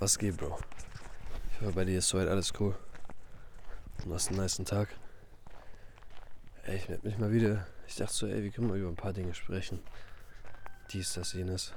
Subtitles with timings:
[0.00, 0.58] Was geht, Bro?
[1.52, 2.74] Ich hoffe, bei dir ist soweit alles cool.
[4.02, 4.88] Du hast einen nice Tag.
[6.64, 7.66] Ey, ich melde mich mal wieder.
[7.86, 9.78] Ich dachte so, ey, wir können mal über ein paar Dinge sprechen.
[10.90, 11.74] Dies, das, jenes.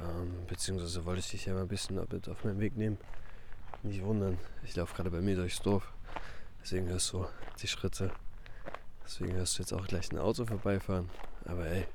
[0.00, 2.98] Ähm, beziehungsweise wollte ich dich ja mal ein bisschen mit auf meinen Weg nehmen.
[3.84, 5.92] Nicht wundern, ich laufe gerade bei mir durchs Dorf.
[6.60, 7.24] Deswegen hörst du
[7.62, 8.10] die Schritte.
[9.04, 11.08] Deswegen hörst du jetzt auch gleich ein Auto vorbeifahren.
[11.44, 11.86] Aber ey.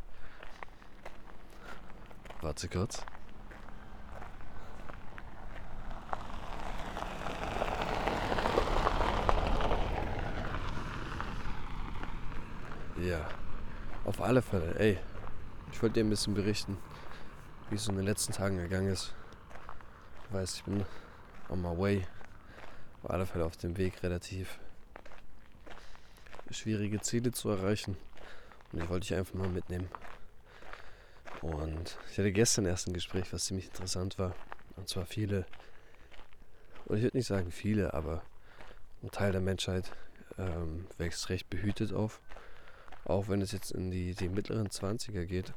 [2.40, 3.04] Warte kurz.
[13.02, 13.26] Ja,
[14.04, 14.76] auf alle Fälle.
[14.78, 14.98] Ey,
[15.72, 16.78] ich wollte dir ein bisschen berichten,
[17.70, 19.14] wie es in den letzten Tagen gegangen ist.
[20.28, 20.86] Du weißt, ich bin
[21.48, 22.06] on my way.
[23.02, 24.60] Auf alle Fälle auf dem Weg, relativ
[26.52, 27.96] schwierige Ziele zu erreichen.
[28.74, 29.90] Und ich wollte dich einfach mal mitnehmen.
[31.42, 34.36] Und ich hatte gestern erst ein Gespräch, was ziemlich interessant war.
[34.76, 35.46] Und zwar viele,
[36.86, 38.24] oder ich würde nicht sagen viele, aber
[39.04, 39.90] ein Teil der Menschheit
[40.38, 42.20] ähm, wächst recht behütet auf.
[43.10, 45.52] Auch wenn es jetzt in die, die mittleren 20er geht,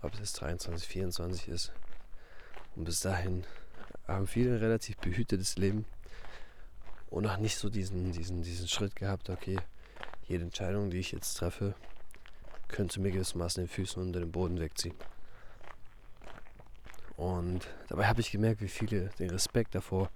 [0.00, 1.72] ob es jetzt 23, 24 ist.
[2.74, 3.44] Und bis dahin
[4.06, 5.84] haben viele ein relativ behütetes Leben
[7.10, 9.58] und auch nicht so diesen, diesen, diesen Schritt gehabt, okay,
[10.26, 11.74] jede Entscheidung, die ich jetzt treffe,
[12.68, 14.94] könnte mir gewissermaßen den Füßen unter den Boden wegziehen.
[17.18, 20.08] Und dabei habe ich gemerkt, wie viele den Respekt davor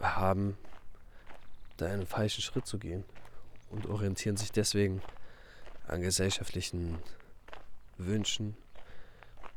[0.00, 0.58] haben,
[1.76, 3.04] da einen falschen Schritt zu gehen
[3.70, 5.00] und orientieren sich deswegen
[5.90, 6.98] an gesellschaftlichen
[7.98, 8.56] Wünschen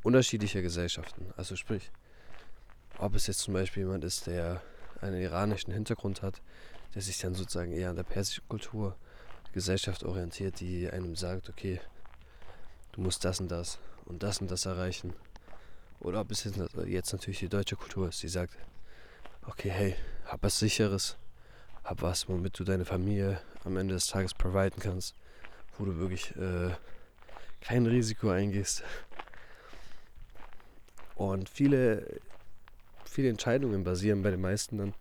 [0.01, 1.31] unterschiedlicher Gesellschaften.
[1.37, 1.91] Also sprich,
[2.97, 4.61] ob es jetzt zum Beispiel jemand ist, der
[4.99, 6.41] einen iranischen Hintergrund hat,
[6.95, 8.95] der sich dann sozusagen eher an der persischen Kultur,
[9.53, 11.79] Gesellschaft orientiert, die einem sagt, okay,
[12.93, 15.13] du musst das und das und das und das erreichen.
[15.99, 18.57] Oder ob es jetzt natürlich die deutsche Kultur ist, die sagt,
[19.45, 19.95] okay, hey,
[20.25, 21.17] hab was Sicheres,
[21.83, 25.15] hab was, womit du deine Familie am Ende des Tages providen kannst
[25.77, 26.71] wo du wirklich äh,
[27.61, 28.83] kein Risiko eingehst.
[31.15, 32.19] Und viele,
[33.05, 34.93] viele Entscheidungen basieren bei den meisten dann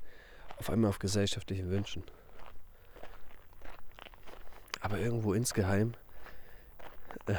[0.58, 2.04] auf einmal auf gesellschaftlichen Wünschen.
[4.80, 5.94] Aber irgendwo insgeheim
[7.26, 7.34] äh,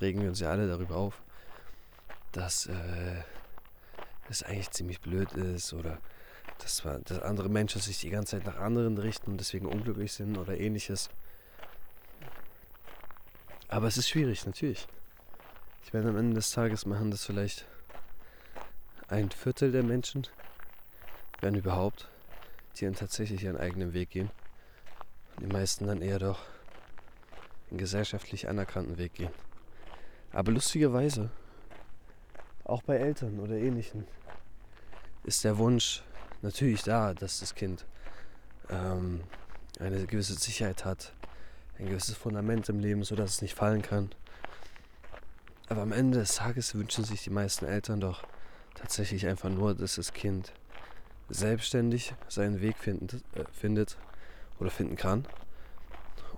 [0.00, 1.22] regen wir uns ja alle darüber auf,
[2.32, 3.22] dass äh,
[4.28, 5.98] es eigentlich ziemlich blöd ist oder
[6.58, 10.38] dass, dass andere Menschen sich die ganze Zeit nach anderen richten und deswegen unglücklich sind
[10.38, 11.10] oder ähnliches.
[13.74, 14.86] Aber es ist schwierig, natürlich.
[15.82, 17.66] Ich meine, am Ende des Tages machen das vielleicht
[19.08, 20.28] ein Viertel der Menschen,
[21.40, 22.08] wenn überhaupt,
[22.76, 24.30] die dann tatsächlich ihren eigenen Weg gehen.
[25.34, 26.38] Und die meisten dann eher doch
[27.68, 29.32] einen gesellschaftlich anerkannten Weg gehen.
[30.30, 31.30] Aber lustigerweise,
[32.62, 34.06] auch bei Eltern oder Ähnlichen,
[35.24, 36.04] ist der Wunsch
[36.42, 37.86] natürlich da, dass das Kind
[38.70, 39.24] ähm,
[39.80, 41.12] eine gewisse Sicherheit hat,
[41.78, 44.10] ein gewisses Fundament im Leben, sodass es nicht fallen kann.
[45.68, 48.24] Aber am Ende des Tages wünschen sich die meisten Eltern doch
[48.74, 50.52] tatsächlich einfach nur, dass das Kind
[51.28, 53.96] selbstständig seinen Weg finden, äh, findet
[54.58, 55.26] oder finden kann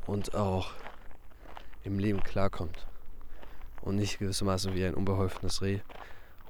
[0.06, 0.72] und auch
[1.82, 2.86] im Leben klarkommt
[3.82, 5.80] und nicht gewissermaßen wie ein unbeholfenes Reh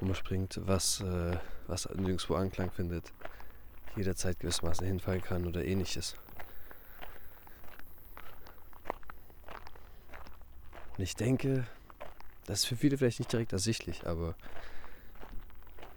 [0.00, 1.36] umspringt, was, äh,
[1.66, 3.12] was nirgendwo Anklang findet,
[3.96, 6.16] jederzeit gewissermaßen hinfallen kann oder ähnliches.
[10.96, 11.66] Und ich denke,
[12.46, 14.34] das ist für viele vielleicht nicht direkt ersichtlich, aber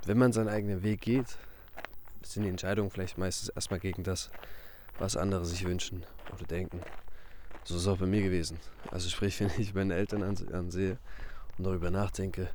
[0.06, 1.38] wenn man seinen eigenen Weg geht,
[2.24, 4.30] sind die Entscheidungen vielleicht meistens erstmal gegen das,
[4.98, 6.82] was andere sich wünschen oder denken.
[7.64, 8.59] So ist es auch bei mir gewesen.
[8.92, 10.98] Also sprich, wenn ich meine Eltern ansehe
[11.58, 12.50] und darüber nachdenke,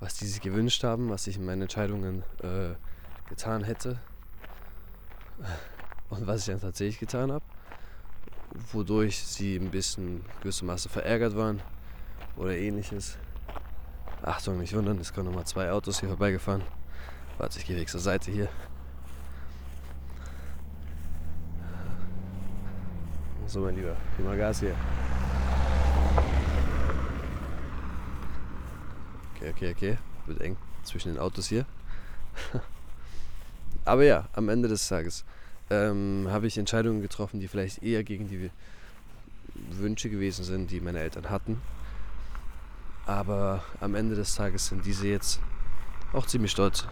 [0.00, 2.74] was die sich gewünscht haben, was ich in meinen Entscheidungen äh,
[3.28, 3.98] getan hätte
[6.10, 7.44] und was ich dann tatsächlich getan habe,
[8.72, 11.62] wodurch sie ein bisschen gewissermaßen verärgert waren
[12.36, 13.18] oder ähnliches.
[14.22, 16.62] Achtung, nicht wundern, es kommen nochmal zwei Autos hier vorbeigefahren.
[17.38, 18.48] Warte, ich gehe weg zur Seite hier.
[23.46, 24.74] So, mein Lieber, gib mal Gas hier.
[29.34, 29.98] Okay, okay, okay.
[30.26, 31.64] Wird eng zwischen den Autos hier.
[33.84, 35.24] Aber ja, am Ende des Tages
[35.70, 38.50] ähm, habe ich Entscheidungen getroffen, die vielleicht eher gegen die
[39.70, 41.62] Wünsche gewesen sind, die meine Eltern hatten.
[43.08, 45.40] Aber am Ende des Tages sind diese jetzt
[46.12, 46.86] auch ziemlich stolz.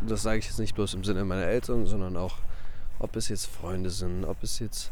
[0.00, 2.38] Das sage ich jetzt nicht bloß im Sinne meiner Eltern, sondern auch,
[2.98, 4.90] ob es jetzt Freunde sind, ob es jetzt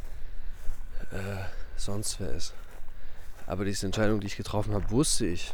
[1.11, 1.43] äh,
[1.75, 2.55] sonst wer ist.
[3.49, 5.53] Aber diese Entscheidung, die ich getroffen habe, wusste ich,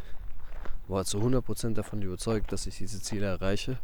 [0.87, 3.79] war zu 100% davon überzeugt, dass ich diese Ziele erreiche.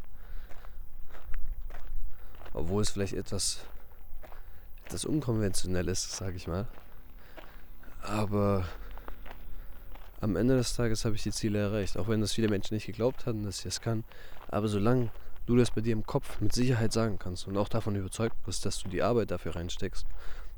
[2.53, 3.65] Obwohl es vielleicht etwas,
[4.85, 6.67] etwas unkonventionell ist, sage ich mal.
[8.01, 8.65] Aber
[10.21, 11.97] am Ende des Tages habe ich die Ziele erreicht.
[11.97, 14.03] Auch wenn das viele Menschen nicht geglaubt hatten, dass ich es kann.
[14.47, 15.09] Aber solange
[15.45, 18.65] du das bei dir im Kopf mit Sicherheit sagen kannst und auch davon überzeugt bist,
[18.65, 20.05] dass du die Arbeit dafür reinsteckst,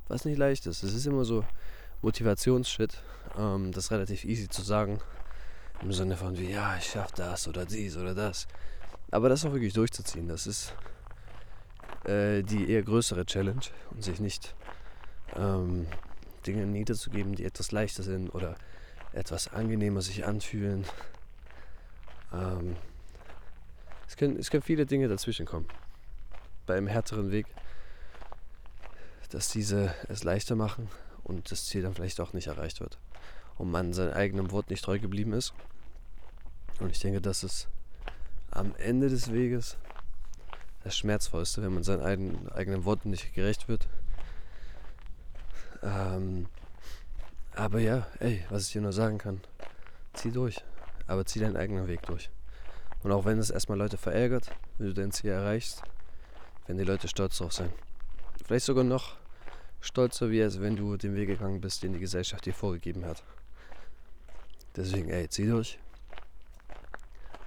[0.07, 0.83] was nicht leicht ist.
[0.83, 1.43] Es ist immer so
[2.01, 2.97] Motivationsshit.
[3.37, 4.99] Ähm, das ist relativ easy zu sagen.
[5.81, 8.47] Im Sinne von wie, ja, ich schaff das oder dies oder das.
[9.11, 10.73] Aber das auch wirklich durchzuziehen, das ist
[12.07, 13.61] äh, die eher größere Challenge
[13.91, 14.55] und sich nicht
[15.35, 15.87] ähm,
[16.45, 18.55] Dinge niederzugeben, die etwas leichter sind oder
[19.13, 20.85] etwas angenehmer sich anfühlen.
[22.33, 22.75] Ähm,
[24.07, 25.67] es, können, es können viele Dinge dazwischen kommen.
[26.65, 27.47] Bei einem härteren Weg,
[29.29, 30.89] dass diese es leichter machen
[31.23, 32.97] und das Ziel dann vielleicht auch nicht erreicht wird.
[33.57, 35.53] Und man seinem eigenen Wort nicht treu geblieben ist.
[36.79, 37.67] Und ich denke, das ist
[38.51, 39.77] am Ende des Weges
[40.87, 43.89] das Schmerzvollste, wenn man seinen eigenen, eigenen Worten nicht gerecht wird.
[45.83, 46.47] Ähm,
[47.53, 49.41] aber ja, ey, was ich dir nur sagen kann,
[50.13, 50.63] zieh durch.
[51.05, 52.29] Aber zieh deinen eigenen Weg durch.
[53.03, 55.83] Und auch wenn es erstmal Leute verärgert, wenn du dein Ziel erreichst,
[56.65, 57.71] werden die Leute stolz drauf sein.
[58.45, 59.17] Vielleicht sogar noch
[59.81, 63.23] stolzer, wie als wenn du den Weg gegangen bist, den die Gesellschaft dir vorgegeben hat.
[64.75, 65.79] Deswegen, ey, zieh durch.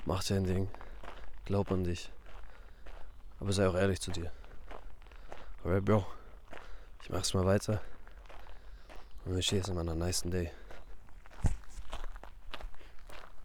[0.04, 0.68] Mach dein Ding.
[1.46, 2.10] Glaub an dich.
[3.40, 4.30] Aber sei auch ehrlich zu dir.
[5.64, 6.06] Alright, Bro.
[7.02, 7.80] Ich mach's mal weiter.
[9.24, 10.50] Und wünsche dir jetzt noch einen nice Day.